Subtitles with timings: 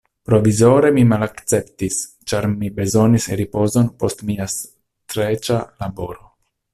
[0.27, 1.99] Provizore mi malakceptis,
[2.33, 6.27] ĉar mi bezonis ripozon post mia streĉa laboro.